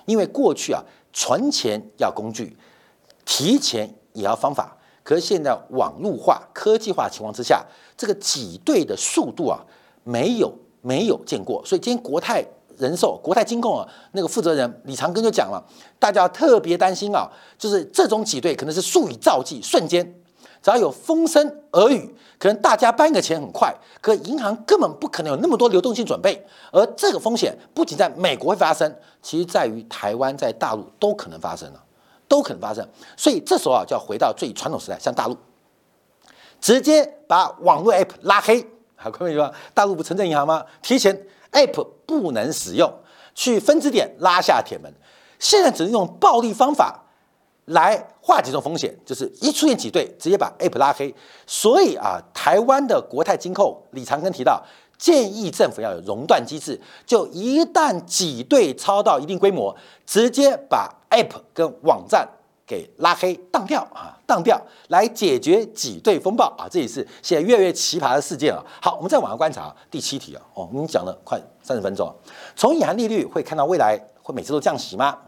[0.07, 0.81] 因为过去啊，
[1.13, 2.57] 存钱要工具，
[3.25, 7.65] 提钱也要方法，可是现在网络化、科技化情况之下，
[7.97, 9.59] 这个挤兑的速度啊，
[10.05, 11.61] 没有没有见过。
[11.65, 12.45] 所以今天国泰。
[12.79, 15.63] 人寿、国泰金控啊，那个负责人李长庚就讲了，
[15.99, 20.05] 大家特别担心啊，就是这种挤兑可能是数以兆计，瞬间
[20.63, 26.43] 只要有风声耳语，可能大家搬个钱很快，可银行根本不可能有那么多流动性准备。
[26.73, 31.85] 而这个风险不仅在美国会发生，其实在于台湾、在大陆都可能发生了，
[32.27, 32.87] 都可能发生。
[33.15, 35.37] 所以这时候啊，就要回到最传统时代，像大陆，
[36.63, 38.67] 直接把网络 App 拉黑。
[38.97, 40.65] 好，各位说，大陆不城镇银行吗？
[40.81, 41.27] 提前。
[41.55, 42.93] App 不能使用，
[43.35, 44.93] 去分支点拉下铁门。
[45.39, 47.05] 现在只能用暴力方法
[47.67, 51.15] 来化解这种风险，就是一出现挤兑，直接把 App 拉黑。
[51.47, 54.63] 所以啊，台湾的国泰金控李长庚提到，
[54.99, 59.75] 建议政府要有熔断机制，就一旦挤兑超到一定规模，
[60.07, 62.29] 直接把 App 跟网站
[62.67, 66.69] 给拉黑、当掉啊，当掉，来解决挤兑风暴啊。
[66.71, 68.63] 这也是现在越来越奇葩的事件啊。
[68.81, 70.43] 好，我们再往下观察第七题啊。
[70.55, 72.15] 哦，我们讲了快三十分钟，
[72.57, 75.19] 从隐含利率会看到未来会每次都降息吗？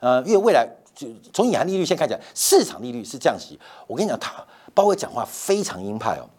[0.00, 0.68] 呃，因为未来。
[0.94, 3.58] 就从隐含利率先看起来，市场利率是降息。
[3.88, 4.32] 我跟你讲，他
[4.72, 6.30] 包括讲话非常鹰派哦。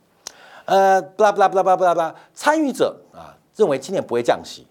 [0.63, 4.65] 呃，不啦不啦不啦不啦不啦，参与者啊认为今年不会降息，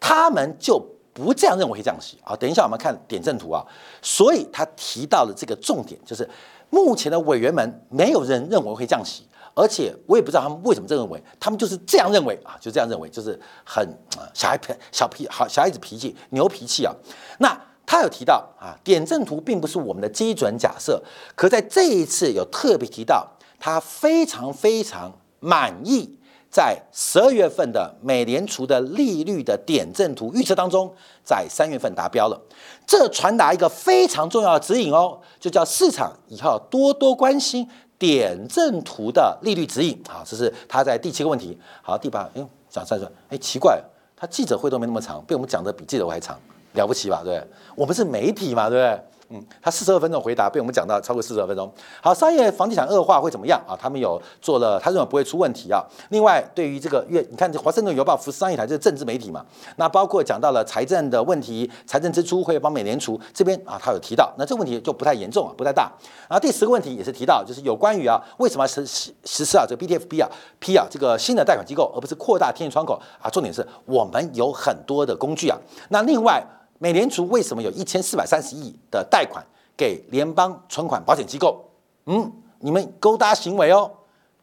[0.00, 0.84] 他们就
[1.24, 2.34] 不这样认为会降息啊。
[2.36, 3.64] 等一下我们看点阵图啊，
[4.02, 6.28] 所以他提到的这个重点就是，
[6.70, 13.86] 目前的委员们没有人认为会降息，而且我也不知道他们为什么这样认为，他们就是这样认为啊，就这样认为，就是很
[14.32, 16.94] 小孩脾小脾好小孩子脾气牛脾气啊，
[17.38, 17.60] 那。
[17.90, 21.02] 他有提到啊，点阵图并不是我们的基准假设，
[21.34, 23.26] 可在这一次有特别提到，
[23.58, 26.17] 他非常非常满意
[26.50, 32.40] 在十二月份的美联储的利率的点阵图预测当中，在三月份达标了。
[32.86, 40.02] 这传达一个非常重要的指引哦，就叫市场以后多多关心点阵图的利率指引。
[40.08, 41.58] 好，这是他在第七个问题。
[41.82, 43.78] 好，第八，哎，讲三说，哎，奇怪，
[44.16, 46.38] 他记者会都没那么长，被我们讲的比记者会还长。
[46.74, 47.42] 了不起吧，对？
[47.74, 49.04] 我们是媒体嘛，对不对？
[49.30, 51.70] 嗯，他四十二分钟回答被我们讲到超过四十二分钟。
[52.02, 53.76] 好，商业房地产恶化会怎么样啊？
[53.78, 55.84] 他们有做了，他认为不会出问题啊。
[56.08, 59.44] 另外，对于这个月，你看《华盛顿邮报》福斯商业台这是政治媒体嘛？
[59.76, 65.92] 那包括讲到了财政的问题，财政支出会帮美联储这边啊，他有提到，那这个问题就不太严重啊，不太大。
[66.26, 73.28] 然后第十个问题也是提到，就是有关于啊，为什么实实实施啊这个 BTFP 啊批啊这个新的贷款机构，而不是扩大天线窗口啊？
[73.28, 75.58] 重点是我们有很多的工具啊。
[75.90, 76.42] 那另外。
[76.78, 79.44] 美联储为什么有一千四百三十亿的贷款
[79.76, 81.64] 给联邦存款保险机构？
[82.06, 83.90] 嗯，你们勾搭行为哦，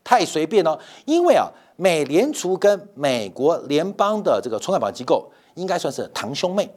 [0.03, 0.77] 太随便哦。
[1.05, 6.69] 因为啊，美联储跟美国联邦的这个存款保险机构应该算是堂兄妹，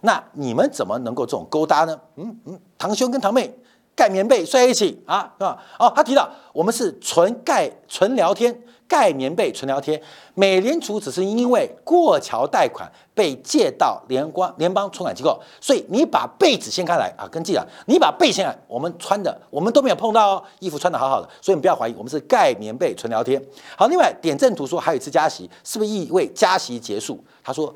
[0.00, 2.00] 那你们怎么能够这种勾搭呢？
[2.16, 3.54] 嗯嗯，堂兄跟堂妹。
[3.96, 5.62] 盖棉被睡一起啊，是吧？
[5.78, 8.56] 哦，他提到我们是纯盖纯聊天，
[8.88, 10.00] 盖棉被纯聊天。
[10.34, 23.40] 美联储只是因为过桥贷款被借到联邦联邦存款机构，所以你把被子掀开来啊，跟记者，你把被掀开，我们穿的我们都没有碰到哦，衣服穿的好好的，所以你不要怀疑，我们是盖棉被纯聊天。
[23.76, 27.22] 好，另外点阵图说还有一次加息，是不是意味加息结束？
[27.42, 27.74] 他说。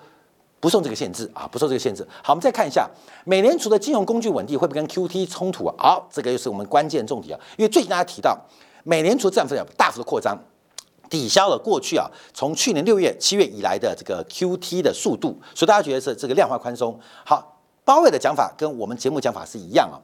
[0.61, 2.07] 不受这个限制啊，不受这个限制。
[2.23, 2.89] 好，我们再看一下
[3.25, 5.75] 美联储的金融工具稳定会不会跟 QT 冲突啊？
[5.79, 7.41] 好，这个又是我们关键重点啊。
[7.57, 8.37] 因为最近大家提到
[8.83, 10.37] 美联储资产负债大幅的扩张，
[11.09, 16.99] 抵消了过去啊从去年六月、七月以来的这个 QT 的速度，所以大家觉得是这个量化宽松。
[17.25, 20.03] 好，鲍威的讲法跟我们节目讲法是一样啊，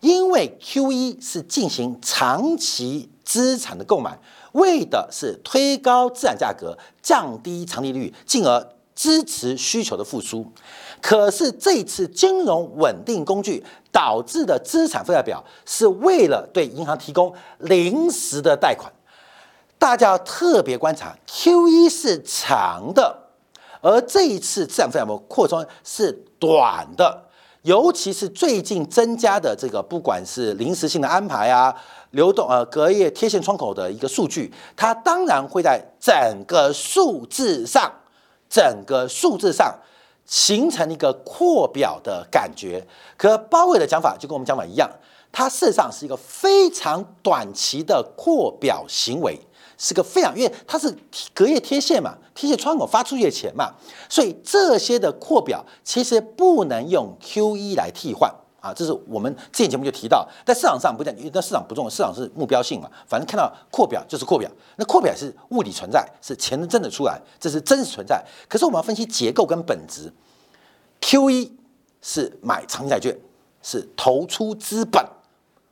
[0.00, 4.18] 因为 QE 是进行长期资产的购买，
[4.52, 8.66] 为的是推高资产价格，降低长利率，进而。
[9.00, 10.46] 支持需求的复苏，
[11.00, 18.92] 可是这次金融稳定工具导致的资产负债表是为了对银行提供临时的贷款，
[19.78, 23.16] 大家要特别观察，Q1 是长的，
[23.80, 27.22] 而这一次资产负债表扩充是短的，
[27.62, 31.74] 尤其是最近增加的这个不管是临时性的安排啊，
[32.10, 37.90] 流动呃隔夜贴现窗口的一个数据，它当然会在整个数字上。
[38.50, 39.78] 整个数字上
[40.26, 42.86] 形成一个扩表的感觉，
[43.16, 44.90] 可包伟的讲法就跟我们讲法一样，
[45.32, 49.38] 它事实上是一个非常短期的扩表行为，
[49.78, 50.94] 是个非常因为它是
[51.32, 53.72] 隔夜贴现嘛，贴现窗口发出去的钱嘛，
[54.08, 58.32] 所以这些的扩表其实不能用 Q E 来替换。
[58.60, 62.90] 啊，这是我们之前节目就提到，在市场上不讲，因为在市场不重要，市场是目标性嘛。
[63.06, 68.22] 反正看到扩表就是扩表，那扩表是物理存在，是钱真的出来，这是真实存在。
[68.48, 70.12] 可是我们要分析结构跟本质
[71.00, 71.56] ，Q E
[72.02, 73.18] 是买长期债券，
[73.62, 75.04] 是投出资本，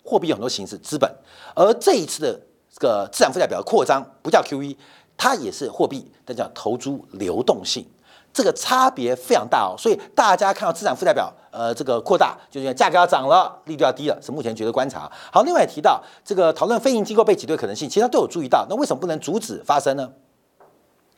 [0.03, 1.15] 货币有很多形式，资本。
[1.55, 2.41] 而这一次的
[2.73, 4.77] 这个资产负债表的扩张不叫 Q E，
[5.17, 7.87] 它也是货币，但叫投资流动性。
[8.33, 15.11] 这个差别非常大哦，所以大家看到资产负债表，呃，这个扩大，就是因为价格要涨了，利率要低了，是目前觉得观察。
[15.33, 20.13] 好，另外提到这个讨论非银机构被挤兑可能性，其实他都有注意到，那为什么不能阻止发生呢？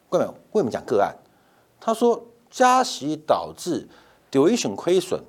[0.08, 1.14] 各位，为什么讲个案？
[1.78, 3.88] 他说加息导致
[4.32, 5.20] duration 亏损，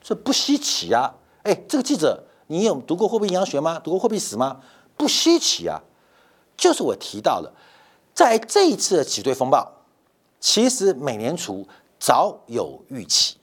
[0.00, 1.14] 这不稀奇啊。
[1.42, 3.78] 哎，这个记者，你有读过货币营养学吗？
[3.84, 4.60] 读过货币史吗？
[4.96, 5.82] 不稀奇啊，
[6.56, 7.52] 就是我提到了，
[8.14, 9.74] 在这一次的挤兑风暴。
[10.40, 11.66] 其实美联储
[11.98, 13.36] 早有预期，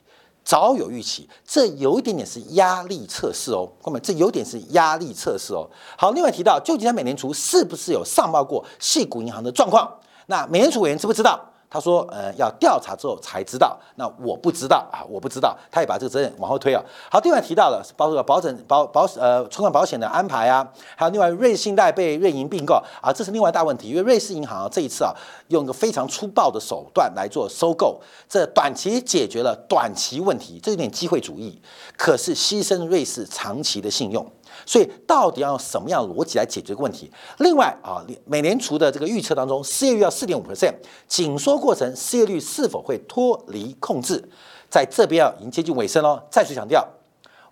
[0.43, 5.69] 早有预期，这有一点点是压力测试哦，各位，这有点是压力测试哦。
[5.97, 9.99] 好，另外提到，旧金山美联储是不是有上报过系股银行的状况？
[10.27, 11.53] 那美联储委员知不知道？
[11.69, 13.77] 他说：“呃，要调查之后才知道。
[13.95, 15.57] 那我不知道啊，我不知道。
[15.71, 16.81] 他也把这个责任往后推啊。
[17.11, 23.89] 好，另外提到了包括保证保保呃存款保险的安排啊，还有另外瑞信贷被瑞银并购啊，这是另外大问题。
[23.89, 25.13] 因为瑞士银行这一次啊，
[25.49, 27.99] 用一个非常粗暴的手段来做收购，
[28.29, 31.61] 这短期解决了短期问题，这有点机会主义，
[31.97, 34.25] 可是牺牲瑞士长期的信用。”
[34.65, 37.11] 所以到底要用什么样的逻辑来解决这个问题？
[37.37, 40.73] 另外啊，美联储的这个预测当中，失业率要四点五 percent，
[41.07, 44.27] 紧缩过程失业率是否会脱离控制？
[44.69, 46.19] 在这边啊，已经接近尾声喽。
[46.31, 46.87] 再次强调，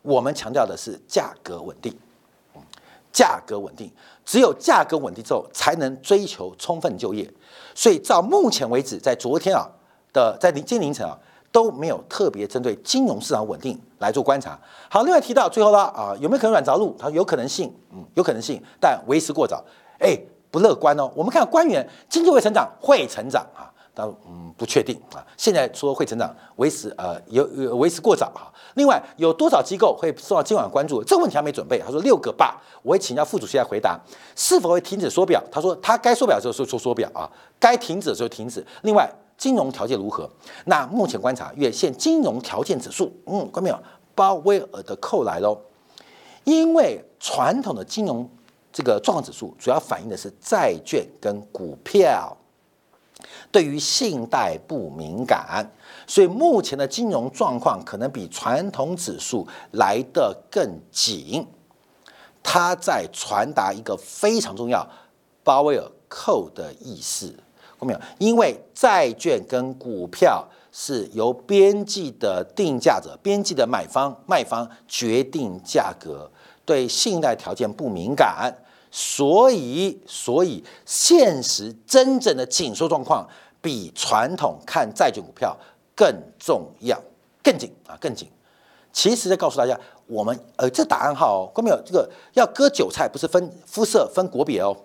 [0.02, 1.95] 我们强调的是价格稳定，
[3.12, 3.91] 价格稳定，
[4.26, 7.32] 只有价格稳定之后，才能追求充分就业。
[7.76, 9.69] 所以到目前为止，在昨天啊
[10.12, 11.17] 的在今天凌晨啊。
[11.54, 14.60] 都没有特别针对金融市场稳定来做观察。
[14.89, 16.96] 好，另外提到最后啦，啊，有没有可能软着陆？
[16.98, 19.63] 他说有可能性，嗯，有可能性，但为时过早，
[20.00, 20.18] 哎，
[20.50, 21.10] 不乐观哦。
[21.16, 25.24] 我们看官员，经济会成长，会成长啊，但嗯不确定啊。
[25.38, 27.46] 现在说会成长，为时呃有
[27.78, 28.50] 为时过早啊。
[28.74, 31.04] 另外有多少机构会受到今晚关注？
[31.04, 31.78] 这个问题还没准备。
[31.78, 34.00] 他说六个吧，我会请教副主席来回答。
[34.36, 35.39] 是否会停止缩表？
[35.52, 38.66] 他说他该缩表的时候说缩表啊，该停止的时候停止。
[38.82, 39.08] 另外。
[39.38, 40.30] 金融条件如何？
[40.65, 43.80] 那目前观察，月线金融条件指数，嗯，看到没有？
[44.15, 45.58] 鲍威尔的扣来喽。
[46.43, 48.30] 因为传统的金融
[48.72, 52.36] 这个状况指数，主要反映的是债券跟股票，
[53.52, 55.65] 对于信贷不敏感，
[56.06, 61.48] 所以目前的金融状况可能比传统指数来得更紧。
[62.43, 64.86] 它在传达一个非常重要，
[65.43, 67.34] 鲍威尔扣的意思
[67.84, 76.30] 没有，因为债券跟股票是由边际的定价者、边际的买方、卖方决定价格，
[76.65, 78.54] 对信贷条件不敏感，
[78.91, 83.28] 所以，所以现实真正的紧缩状况
[83.62, 85.58] 比传统看债券股票
[85.96, 87.00] 更重要、
[87.43, 88.30] 更紧啊，更紧。
[88.91, 91.82] 其实，在告诉大家，我们呃，这打暗号哦，关没有？
[91.84, 94.76] 这个要割韭菜，不是分肤色、分国别哦，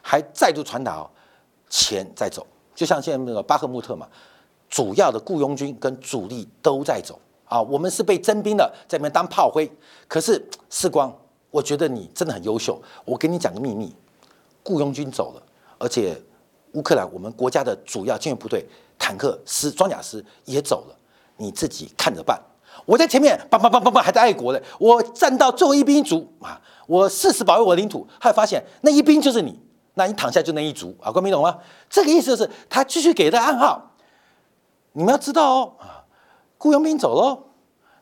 [0.00, 1.10] 还再度传达哦。
[1.70, 4.06] 钱在走，就像现在那个巴赫穆特嘛，
[4.68, 7.62] 主要的雇佣军跟主力都在走啊。
[7.62, 9.70] 我们是被征兵的，在里面当炮灰。
[10.08, 11.16] 可是世光，
[11.52, 12.82] 我觉得你真的很优秀。
[13.04, 13.94] 我给你讲个秘密，
[14.64, 15.42] 雇佣军走了，
[15.78, 16.20] 而且
[16.72, 18.66] 乌克兰我们国家的主要精锐部队
[18.98, 20.96] 坦克师、装甲师也走了，
[21.36, 22.36] 你自己看着办。
[22.84, 28.00] 我在前面，梆梆梆梆梆，还在爱国的，我站到最后一兵一卒啊，我誓死保卫我的领土。
[28.20, 29.56] 后来发现那一兵就是你。
[30.00, 31.58] 那你躺下就那一族啊，各位听懂吗？
[31.90, 33.90] 这个意思就是他继续给的暗号，
[34.92, 36.04] 你们要知道哦啊，
[36.56, 37.38] 雇佣兵走喽，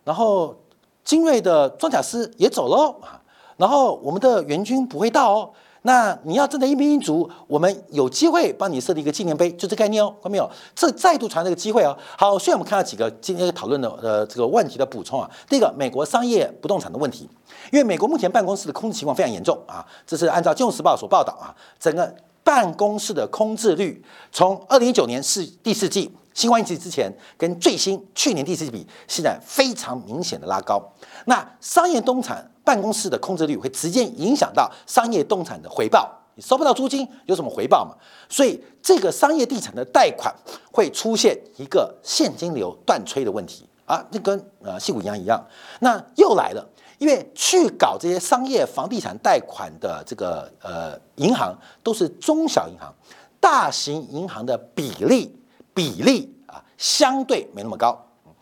[0.04, 0.54] 然后
[1.02, 3.20] 精锐的装甲师也走喽啊，
[3.56, 5.52] 然后我们的援军不会到哦。
[5.88, 10.48] 那你要真的一兵一卒，我们有机会帮你设立一个纪念碑，就这概念哦，看到没有？
[10.74, 11.96] 这再度传这个机会哦。
[12.18, 15.30] 好，所以我们看到几个今天讨论的呃这个问题的补充啊。
[15.48, 17.26] 第一个，美国商业不动产的问题，
[17.72, 30.80] 因为美国目前办公室的空置情况非常严重啊，这是按照《金融时报》所报道啊，整个办公室的空置率从二零一九年四第四季新冠疫情之前跟最新去年第四季比，现在非常明显的拉高。
[31.26, 32.48] 那商业动产。
[32.68, 37.96] 办公室的空置率会直接影响到商业动产的回报，你收不到租金，有什么回报嘛？
[38.28, 40.30] 所以这个商业地产的贷款
[40.70, 45.42] 会出现一个现金流断炊的问题啊，那跟呃西股银行一样。
[45.80, 52.94] 那又来了，因为去搞这些商业房地产贷款的这个呃银行都是中小银行，
[53.40, 55.34] 大型银行的比例
[55.78, 57.96] 比例啊相对没那么高，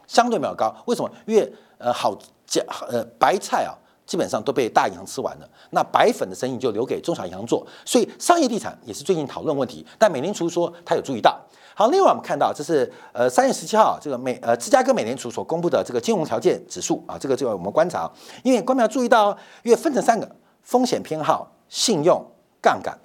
[0.06, 0.74] 相对没有高。
[0.86, 1.10] 为什么？
[1.26, 2.16] 因为呃好
[2.46, 3.76] 价呃白菜啊。
[4.06, 9.84] 基本上都被大银行吃完了，那白粉的生意就留给中小银行做，所以商业地产也是最近讨论问题。
[9.98, 11.36] 但美联储说他有注意到。
[11.74, 18.08] 好，另外我们看到这是呃三月十七号这个美呃芝加哥美联储所公布的这个金融条件指数啊，这个就要我们观察，
[18.44, 22.24] 因为官们要注意到，因为分成三个风险偏好、信用、
[22.62, 22.96] 杠杆。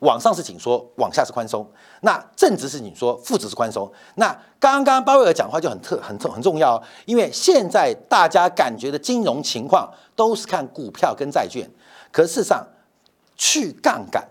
[0.00, 1.66] 往上是紧缩，往下是宽松。
[2.02, 3.90] 那正值是紧缩，负值是宽松。
[4.16, 11.68] 那刚刚鲍威尔讲话就很特很重很重要，因为现在大家感觉的金融情况都是看股票跟债券，
[12.10, 12.66] 可事实上
[13.36, 14.26] 去杠杆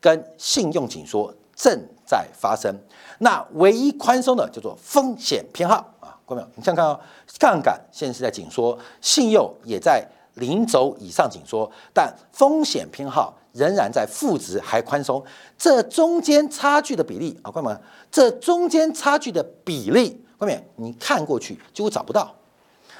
[0.00, 2.74] 跟信用紧缩正在发生。
[3.18, 7.00] 那唯一宽松的叫做风险偏好啊，各位你想看哦，
[7.38, 13.34] 杠杆现在是在紧缩，信用也在零轴以上紧缩，但风险偏好。
[13.56, 15.24] 仍然在负值还宽松，
[15.56, 17.80] 这中间差距的比例啊，朋友们，
[18.10, 22.34] 这中间差距的比例外面你看过去就会找不到，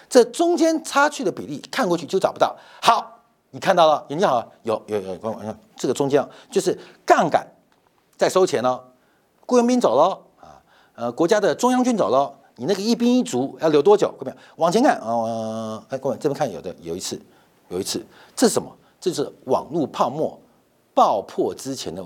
[0.09, 2.57] 这中间差距的比例看过去就找不到。
[2.81, 7.47] 好，你看到了，眼睛好，有有有，看这个中间啊，就是杠杆
[8.17, 8.81] 在收钱喽，
[9.45, 10.57] 雇佣兵走喽啊，
[10.95, 14.11] 呃，国家的中央军走喽，你那个一兵一卒要留多久？
[14.19, 17.21] 各位往前看，啊，哎，各位这边看有的有一次，
[17.69, 18.03] 有一次，
[18.35, 18.75] 这是什么？
[18.99, 20.37] 这是网络泡沫
[20.97, 22.03] 爆破之前的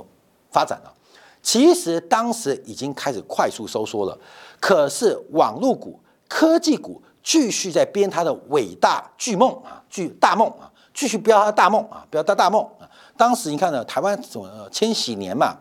[0.51, 0.93] 发展了。
[1.41, 4.19] 其实当时已经开始快速收缩了，
[4.59, 12.91] 可是网络股、科技股继续在编它的伟大巨梦啊，巨大梦啊，继续标它的大梦啊，标它大梦啊。
[13.17, 15.57] 当时你看呢，台湾什么千禧年嘛，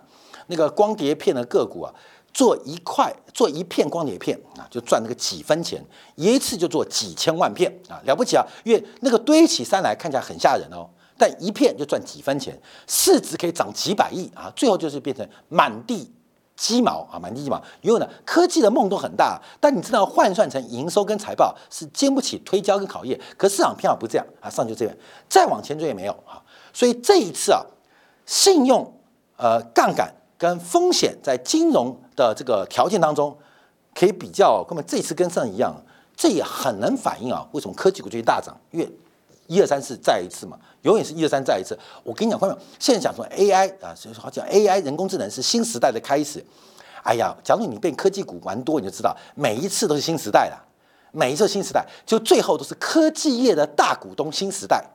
[0.47, 1.93] 那个光碟片的个股啊，
[2.33, 5.81] 做一块做一片光碟片啊，就赚那个几分钱，
[6.15, 8.45] 一次就做几千万片啊，了不起啊！
[8.65, 10.89] 因为那个堆起山来看起来很吓人哦。
[11.19, 12.57] 但一片就赚几分钱，
[12.87, 14.51] 市值可以涨几百亿啊！
[14.55, 16.09] 最后就是变成满地
[16.55, 17.61] 鸡毛啊，满地鸡毛。
[17.81, 23.19] 因为呢，科技的梦都很大，但你知道换算成营收跟财报是经不起推销跟考验。
[23.35, 24.95] 可市场偏好不这样啊，上就这样，
[25.27, 26.41] 再往前追也没有啊。
[26.71, 27.61] 所以这一次啊，
[28.25, 28.93] 信用
[29.35, 33.37] 呃杠杆跟风险在金融的这个条件当中
[33.93, 35.75] 可以比较，那么这次跟上一样，
[36.15, 38.55] 这也很能反映啊，为什么科技股最近大涨？
[38.71, 38.89] 因为
[39.49, 41.77] 一二三四再一次嘛，永远是一二三再一次。
[42.03, 46.45] 我跟你讲，朋友现在讲说 AI 啊，所以说好讲 AI 人工智能是新时代的开始。
[47.01, 50.65] 哎呀，假如你被科技股玩多，你就知道每一次都是新时代了，
[51.11, 54.85] 每一次新时代，就最后都是科技业的大股东新时代，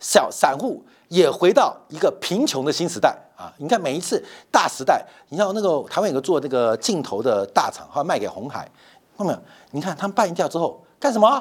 [0.00, 3.52] 小散户也回到一个贫穷的新时代啊！
[3.58, 8.68] 你看每一次大时代，你像那个台湾有个做那个镜头的大厂，后来卖给红海，
[9.16, 9.38] 看到没有？
[9.70, 11.40] 你看他们办掉之后干什么？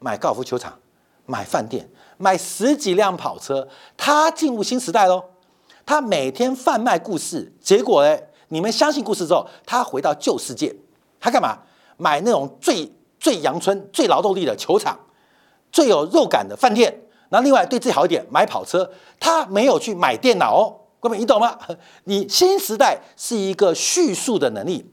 [0.00, 0.78] 买高尔夫球场。
[1.26, 5.22] 买饭店，买十几辆跑车，他进入新时代喽。
[5.84, 8.18] 他每天贩卖故事，结果呢？
[8.48, 10.74] 你们相信故事之后，他回到旧世界，
[11.20, 11.58] 他干嘛？
[11.96, 14.98] 买那种最最阳春、最劳动力的球场，
[15.70, 17.02] 最有肉感的饭店。
[17.28, 18.90] 那另外对自己好一点，买跑车。
[19.18, 21.58] 他没有去买电脑哦，各位你懂吗？
[22.04, 24.88] 你新时代是一个叙述的能力，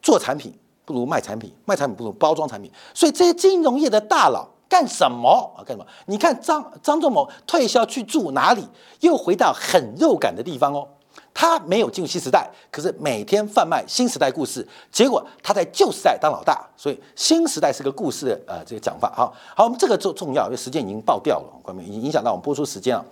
[0.00, 2.70] 做产品不如卖产品，卖产品不如包装产品。
[2.94, 4.48] 所以这些金融业的大佬。
[4.68, 5.62] 干什么啊？
[5.64, 5.86] 干什么？
[6.06, 8.66] 你看张张仲谋退休去住哪里？
[9.00, 10.86] 又回到很肉感的地方哦。
[11.32, 16.66] 他没有进入新时代，可是每天贩卖新时代故事，结果他在旧时代当老大。
[16.76, 19.12] 所以新时代是个故事的呃这个讲法。
[19.14, 23.04] 好好，我们这个重重要，因为时间已经爆掉了，关面已经影响到我们播出时间了。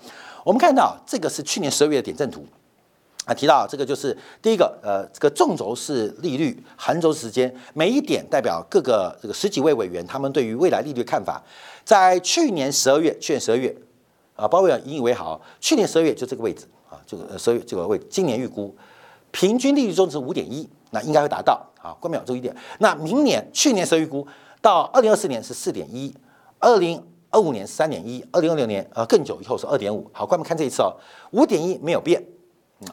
[0.43, 2.45] 我们看到这个是去年十二月的点阵图。
[3.25, 11.43] 啊，提到这个就是第一个，呃，这个纵轴是利率，横轴时间，每一点代表各个这个十几位委员他们对于未来利率看法。
[11.85, 13.75] 在去年十二月，去年十二月，
[14.37, 18.77] 啊，包委员引以为豪，去年十二月就这个位置啊，这个十二月这个位，今年预估
[19.31, 22.55] 平均利率中值五点一，那应该会达到啊，关秒这一点。
[22.81, 24.27] 那明年去年十二预估
[24.61, 26.15] 到二零二四年是四点一，
[26.59, 30.11] 二零二五年三点一，二零二六年呃更久以后是二点五。
[30.13, 30.93] 好，关门看这一次哦，
[31.31, 32.23] 五点一没有变。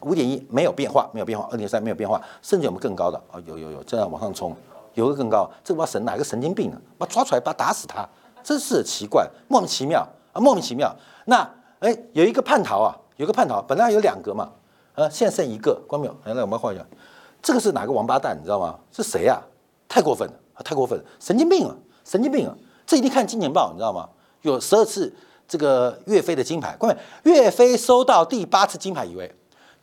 [0.00, 3.40] 五点一没有变化，没有变化，二点三没有变化，甚至有没有更高的啊？
[3.46, 4.56] 有有有，这样往上冲，
[4.94, 6.78] 有个更高，这个把神哪个神经病啊？
[6.98, 8.08] 把抓出来，把打死他，
[8.42, 10.94] 真是奇怪，莫名其妙啊，莫名其妙。
[11.26, 11.48] 那
[11.80, 14.50] 哎，有一个叛逃啊，有个叛逃，本来有两个嘛，
[14.94, 16.16] 呃，现在剩一个，关没有？
[16.24, 16.84] 来来，我们换一下，
[17.42, 18.36] 这个是哪个王八蛋？
[18.38, 18.78] 你知道吗？
[18.90, 19.42] 是谁啊？
[19.88, 20.34] 太过分了，
[20.64, 21.74] 太过分了，神经病啊，
[22.04, 22.56] 神经病啊！
[22.86, 24.08] 这一定看金钱豹，你知道吗？
[24.42, 25.12] 有十二次
[25.46, 29.32] 这个岳飞的金牌，关没岳飞收到第八次金牌，以为。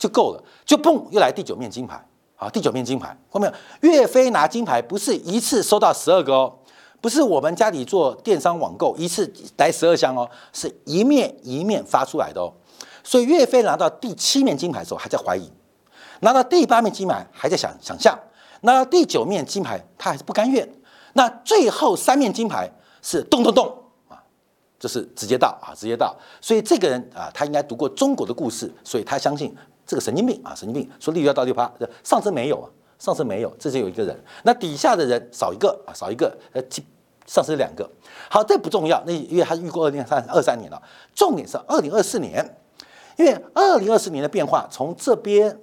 [0.00, 2.02] 就够了，就砰，又来第九面金牌，
[2.34, 3.92] 好，第九面金牌，看到没有？
[3.92, 6.58] 岳飞拿金牌不是一次收到十二个哦，
[7.02, 12.50] 不是我们家里做电商网购一次来十二箱哦，是一面一面发出来的哦。
[13.04, 15.52] 所以岳飞拿到第七面金牌的时候还在怀疑，
[16.20, 18.18] 拿到第八面金牌还在想想象，
[18.62, 20.66] 拿到第九面金牌他还是不甘愿，
[21.12, 22.70] 那最后三面金牌
[23.02, 23.66] 是咚咚咚
[24.08, 24.16] 啊，
[24.78, 26.16] 这是直接到啊，直接到。
[26.40, 29.54] 所以这个人啊，他应该读过中国的故事，所以他相信。
[29.90, 30.88] 这个神经病啊，神经病！
[31.00, 31.68] 说利率要到六趴，
[32.04, 32.70] 上升没有啊？
[32.96, 36.62] 上升没有，这就有一个人，那底下的人少一个啊，少一个，呃，
[37.26, 37.90] 上升两个。
[38.30, 40.80] 好，这不重要，那因为他预估二零三二三年了，
[41.12, 42.56] 重点是二零二四年，
[43.16, 45.58] 因为二零二四年的变化从这边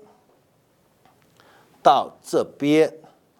[1.81, 2.93] 到这边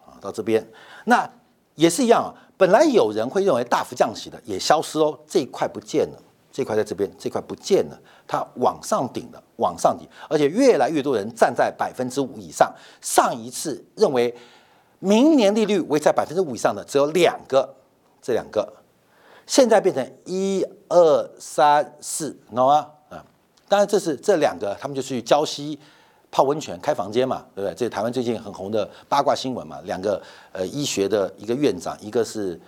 [0.06, 0.66] 啊，到这边，
[1.04, 1.30] 那
[1.74, 2.32] 也是一样啊。
[2.56, 6.22] 本来有人会认为大幅降息的，也消失哦，这一块不见了。
[6.58, 7.96] 这块在这边，这块不见了，
[8.26, 12.74] 它往上顶了，往上顶，而且越来越多人站在百分之五以上。
[13.00, 14.36] 上一次认为
[14.98, 17.76] 明年利率维持在百分之五以上的只有两个，
[18.20, 18.72] 这两个，
[19.46, 22.90] 现在变成一二三四，懂吗？
[23.08, 23.24] 啊，
[23.68, 25.78] 当然这是这两个，他们就去交息
[26.32, 27.72] 泡温泉开房间嘛，对不对？
[27.76, 32.60] 这是台湾最近很红的八卦新闻嘛，两个呃医学的一个院长，一个是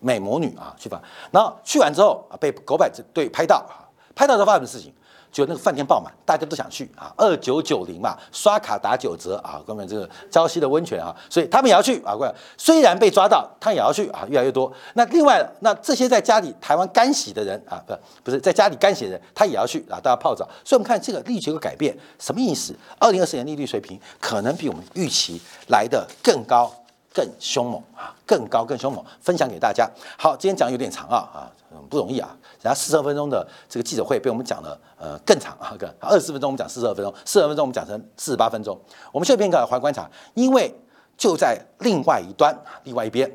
[0.00, 4.92] 美魔女啊去吧，然后去完之后啊被狗百队拍到啊，拍到之后发生什么事情？
[5.32, 12.14] 就那个饭店爆满，大家都想去啊，二九九零嘛，刷卡打九折啊，根本这个朝夕的温泉啊，所以他们也要去啊。
[12.56, 14.72] 虽然被抓到，他也要去啊，越来越多。
[14.94, 20.48] 那另外，那这些在家里台湾干洗的人啊，不不是在家里干洗的人，他也要去啊，大家泡澡。
[20.64, 22.72] 所以，我们看这个利率有改变，什么意思？
[23.00, 26.72] 二零二四年利率水平可能比我们预期来的更高、
[27.14, 29.02] 更凶猛啊，更高、更凶猛。
[29.20, 29.88] 分享给大家。
[30.18, 31.50] 好，今天讲有点长啊啊。
[31.90, 32.34] 不容易啊！
[32.62, 38.80] 然后四十二分钟的这个记者会被我们讲了，呃，更长啊，更二十四分钟我们讲四十二分钟，四十二分钟我们讲成四十八分钟。
[39.10, 40.72] 我们这边个环观察，因为
[41.16, 43.28] 就在另外一端，另外一边，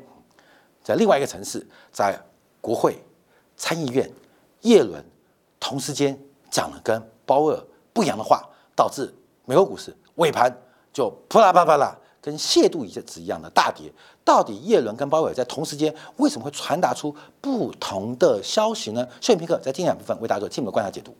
[0.82, 2.18] 在另外一个城市，在
[2.62, 2.96] 国会
[3.58, 4.10] 参议院，
[4.62, 5.04] 耶伦
[5.60, 6.18] 同时间
[6.50, 7.62] 讲了跟鲍尔
[7.92, 8.42] 不一样的话，
[8.74, 9.14] 导致
[9.44, 10.50] 美国股市尾盘
[10.94, 11.94] 就啪啦啪啪啦。
[12.20, 13.92] 跟亵渎一子一样的大跌，
[14.24, 19.06] 到底叶伦跟鲍威尔在同时间为什么会传达出不同的消息呢？
[19.20, 21.14] 摄影片刻在今天部分为大家做进一步的观察解读。